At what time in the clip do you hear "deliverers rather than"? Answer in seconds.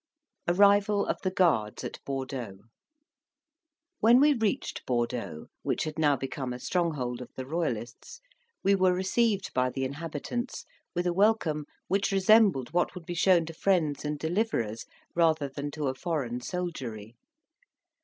14.17-15.69